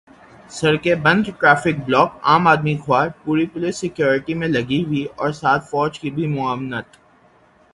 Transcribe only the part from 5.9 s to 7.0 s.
کی بھی معاونت۔